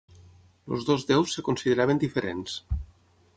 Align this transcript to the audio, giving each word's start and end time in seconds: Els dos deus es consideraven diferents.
Els 0.77 0.87
dos 0.87 1.05
deus 1.11 1.35
es 1.41 1.45
consideraven 1.49 2.01
diferents. 2.05 2.57